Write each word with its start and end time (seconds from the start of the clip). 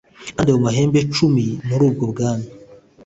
kandi 0.35 0.49
ayo 0.49 0.59
mahembe 0.65 0.99
cumi 1.15 1.45
muri 1.67 1.81
ubwo 1.89 2.03
bwami 2.11 2.47